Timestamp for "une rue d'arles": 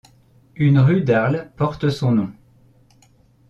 0.55-1.51